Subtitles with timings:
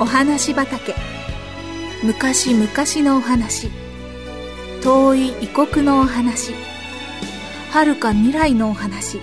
[0.00, 0.94] お話畑。
[2.02, 2.66] 昔々
[3.06, 3.68] のお話。
[4.82, 6.54] 遠い異国のお話。
[7.70, 9.20] 遥か未来のお話。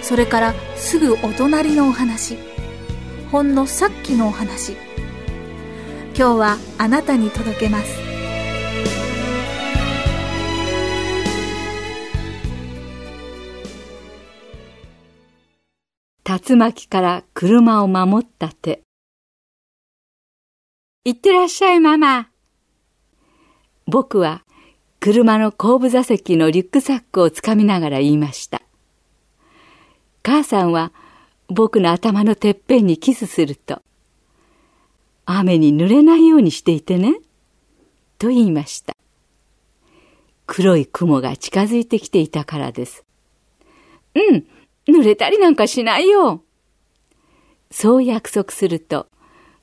[0.00, 2.38] それからすぐお隣のお話。
[3.30, 4.72] ほんのさっきのお話。
[6.16, 8.00] 今日はあなたに届けます。
[16.24, 18.87] 竜巻から車を守った手。
[21.04, 22.28] いってらっしゃいママ。
[23.86, 24.44] 僕は
[25.00, 28.62] 車の後部座席のリュックサックをつかみながら言いました。
[30.22, 30.92] 母さんは
[31.48, 33.80] 僕の頭のてっぺんにキスすると
[35.24, 37.20] 雨に濡れないようにしていてね
[38.18, 38.92] と言いました。
[40.46, 43.04] 黒い雲が近づいてきていたからです。
[44.14, 44.46] うん
[44.88, 46.42] 濡れたりなんかしないよ。
[47.70, 49.06] そう約束すると、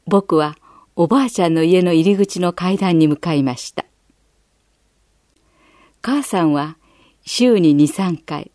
[0.06, 0.56] 僕は
[0.98, 3.86] おばあちゃんの家の入り口の階段に向かいました。
[6.02, 6.78] 母さんは
[7.26, 8.52] 週に2、3回、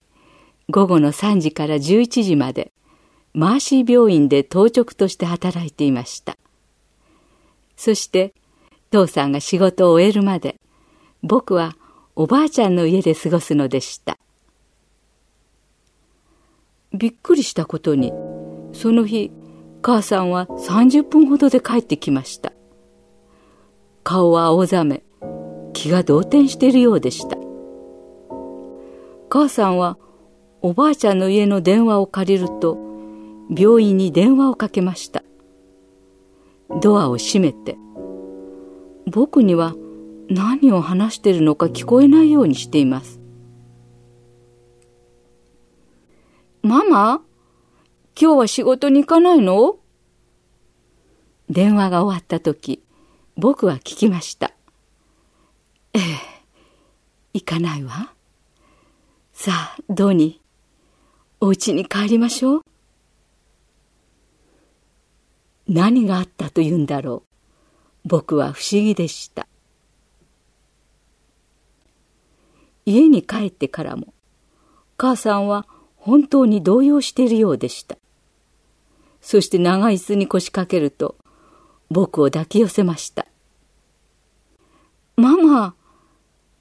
[0.70, 2.72] 午後の3時から11時まで、
[3.34, 6.38] マーシー病院で当直として働いていました。
[7.76, 8.32] そして、
[8.90, 10.56] 父さんが仕事を終えるまで、
[11.22, 11.76] 僕は
[12.16, 14.18] おばあちゃんの家で過ごすのでした。
[16.92, 18.12] びっくりしたことに、
[18.72, 19.30] その日、
[19.82, 22.52] 母さんは30分ほどで帰ってきました。
[24.02, 25.02] 顔は青ざめ、
[25.72, 27.36] 気が動転しているようでした。
[29.28, 29.96] 母さんは
[30.62, 32.78] おばあちゃんの家の電話を借りると、
[33.56, 35.22] 病院に電話をかけました。
[36.80, 37.76] ドアを閉めて、
[39.06, 39.74] 僕には
[40.28, 43.20] 何を話しているのか聞こえないようにしています。
[46.62, 47.22] ママ？
[48.22, 49.78] 今日は仕事に行かないの？
[51.48, 52.82] 電話が終わった時、
[53.34, 54.52] 僕は聞きました。
[55.94, 56.02] ええ、
[57.32, 58.12] 行かないわ。
[59.32, 62.62] さあ、ドニー、お家に帰りましょう。
[65.66, 67.22] 何があったと言うんだろ
[68.04, 68.08] う。
[68.08, 69.48] 僕は不思議でした。
[72.84, 74.12] 家に帰ってからも、
[74.98, 75.66] 母さんは
[75.96, 77.96] 本当に動揺しているようでした。
[79.20, 81.16] そして長い椅子に腰掛けると、
[81.90, 83.26] 僕を抱き寄せました。
[85.16, 85.74] ママ、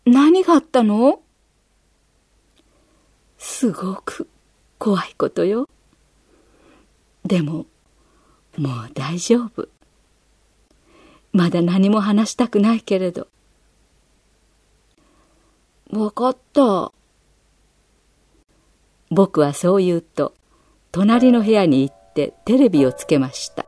[0.06, 1.22] 何があったの？
[3.38, 4.28] すごく
[4.78, 5.70] 怖いことよ。
[7.26, 7.66] でも、
[8.58, 9.70] もう大丈夫。
[11.32, 13.28] まだ何も話したくないけれど。
[15.92, 16.92] わかった。
[19.12, 20.34] 僕はそう言うと
[20.92, 23.66] 隣の部屋に行ってテレビをつけました。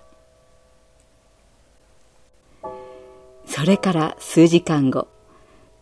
[3.45, 5.07] それから数時間後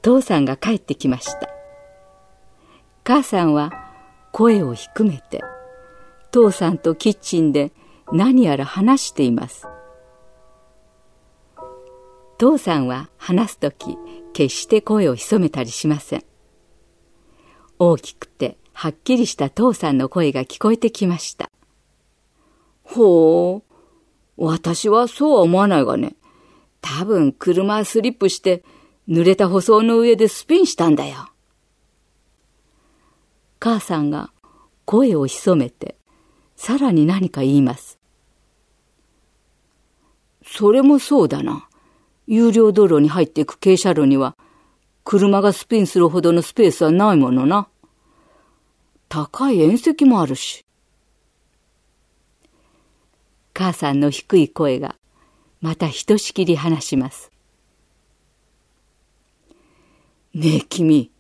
[0.04, 1.50] 父さんが帰ってきました。
[3.04, 3.72] 母さんは
[4.32, 5.42] 声を低めて
[6.30, 7.72] 父さんとキッチンで
[8.12, 9.68] 何やら話しています。
[12.38, 13.98] 父さんは話す時
[14.34, 16.24] 決して声を潜めたりしません。
[17.80, 21.50] 大きくてはっきりした父さんの声が聞こえてきました。
[22.94, 23.64] ほ
[24.38, 26.16] う、私はそうは思わないがね。
[26.82, 28.64] 多分車スリップして
[29.08, 31.30] 濡れた舗装の上でスピンしたんだよ。
[33.60, 34.32] 母さんが
[34.86, 35.98] 声を潜めて、
[36.56, 38.00] さらに何か言います。
[40.44, 41.68] それもそうだな。
[42.26, 44.36] 有料道路に入っていく傾斜路には、
[45.04, 47.68] 車がスピンするほどのスペースはないものな。
[49.10, 50.66] 高い縁石もあるし。
[53.60, 54.96] 母さんの低い声が
[55.60, 57.30] またひとしきり話します。
[60.34, 61.12] ねえ君、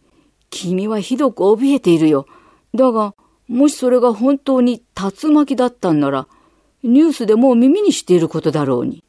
[0.49, 2.27] 君はひどく怯えているよ。
[2.73, 3.13] だが、
[3.49, 6.29] もしそれが本当に竜巻だったんなら、
[6.81, 9.03] ニュースでもう耳にしていることだろうに。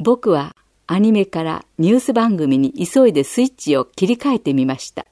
[0.00, 0.56] 僕は
[0.88, 5.06] アニメからニュース番組に急いでスイッチを切り替えてみました。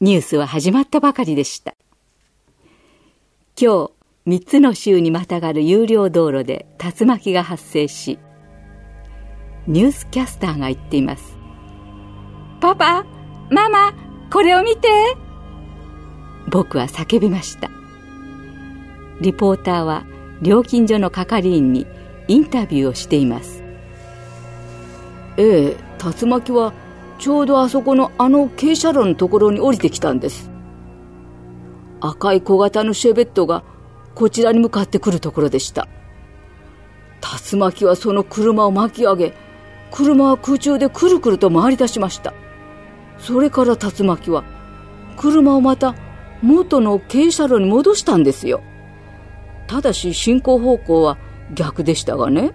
[0.00, 1.74] ニュースは始まったばかりでした。
[3.62, 3.90] 今
[4.26, 8.18] 日、3つの州にまたがる有料道路で竜巻が発生し、
[9.66, 11.36] ニュースキャスターが言っています。
[12.62, 13.04] パパ、
[13.50, 13.92] ママ、
[14.32, 14.88] これを見て
[16.50, 17.70] 僕は叫びました。
[19.20, 20.06] リポーターは
[20.40, 21.86] 料金所の係員に
[22.28, 23.62] インタビューをしています。
[25.36, 25.76] ええ、
[26.22, 26.72] 竜巻は
[27.18, 30.50] ちょうどあそこのあの傾斜路のところに降りてきたんです。
[32.00, 33.62] 赤い小型のシェベットが
[34.14, 35.88] こちらに向かってくるところでした。
[37.52, 39.34] 竜巻はその車を巻き上げ、
[39.90, 42.32] 車は空中でくるくると回り出しました。
[43.18, 44.44] それから竜巻は、
[45.18, 45.94] 車をまた
[46.42, 48.62] 元の傾斜路に戻したんですよ。
[49.66, 51.18] ただし進行方向は
[51.54, 52.52] 逆でしたがね。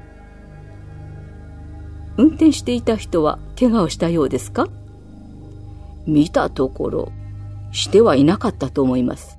[2.17, 4.67] 運転していた人は怪我をしたようですか？
[6.07, 7.11] 見たところ、
[7.75, 9.37] してはいなかったと思います。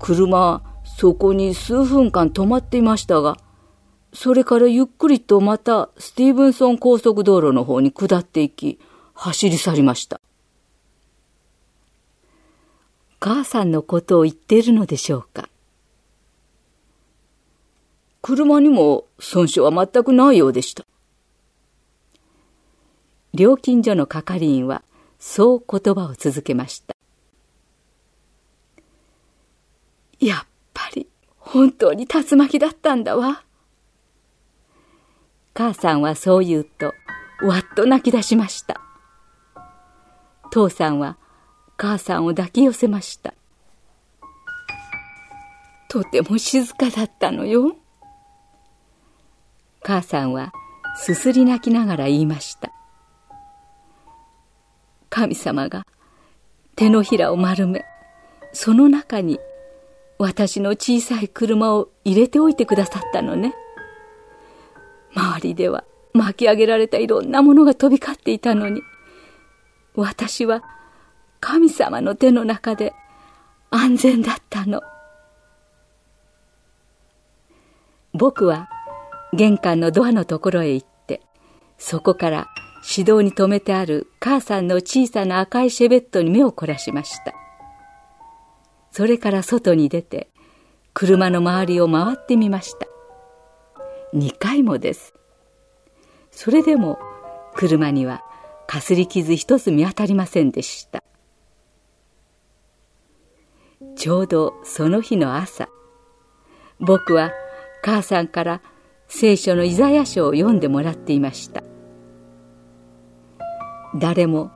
[0.00, 3.36] 車はそこに数分間止まっていましたが、
[4.12, 8.78] それからゆっくりとまたスティーブンソン高速道路の方に下っていき、
[9.12, 10.20] 走り去りました。
[13.20, 15.48] 母さんのことを言っているのでしょうか？
[18.22, 20.84] 車にも損傷は全くないようでした。
[23.34, 24.82] 料金所の係員は
[25.18, 26.94] そう言葉を続けました。
[30.18, 31.08] やっぱり
[31.38, 33.44] 本当に竜巻だったんだわ。
[35.54, 36.92] 母さんはそう言うと、
[37.42, 38.80] わっと泣き出しました。
[40.50, 41.16] 父さんは
[41.76, 43.34] 母さんを抱き寄せました。
[45.88, 47.76] とても静かだったのよ。
[49.82, 50.52] 母さんは
[50.96, 52.72] すすり泣きながら言いました。
[55.16, 55.86] 神様が
[56.74, 57.86] 手のひらを丸め、
[58.52, 59.40] その中に
[60.18, 63.54] 私の小さい車を入れておいてくださったのね。
[65.14, 68.82] 周りでは巻き上げられたいろんなものが飛び交っていたのに、
[69.94, 70.62] 私は
[71.40, 72.92] 神様の手の中で
[73.70, 74.82] 安全だったの。
[78.12, 78.68] 僕は
[79.32, 81.22] 玄関のドアのところへ行って、
[81.78, 82.48] そこから
[82.88, 87.34] 指導に止めてある母さんの小さな赤いシェベットに目を凝らしました。
[88.92, 90.30] それから外に出て、
[90.94, 92.86] 車の周りを回ってみました。
[94.14, 95.14] 2回もです。
[96.30, 96.98] それでも
[97.54, 98.22] 車には
[98.68, 101.02] かすり傷一つ見当たりませんでした。
[103.96, 105.68] ちょうどその日の朝、
[106.78, 107.32] 僕は
[107.82, 108.62] 母さんから
[109.08, 111.64] 聖書のイザヤ書を読んでもらっていました。
[113.98, 114.50] 誰も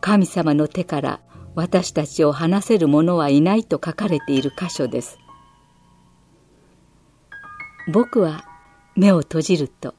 [0.00, 1.20] 神様の手から
[1.54, 5.18] 私たちを離せる者はいないと書かれている箇所です。
[7.92, 8.44] 僕は
[8.94, 9.94] 目を閉じると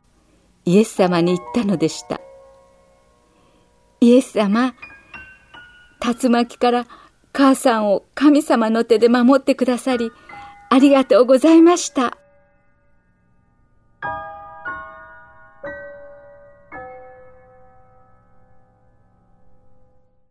[0.66, 2.20] イエス様に言ったのでした。
[4.02, 4.76] イエス様、
[6.00, 6.88] 竜巻から
[7.34, 10.12] 母さんを神様の手で守ってくださり、
[10.70, 12.18] ありがとうございました。